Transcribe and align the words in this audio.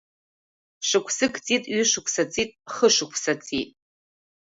Шықәсык 0.87 1.33
ҵит, 1.45 1.63
ҩышықәса 1.73 2.23
ҵит, 2.31 2.51
хышықәса 2.73 3.33
ҵит. 3.45 3.69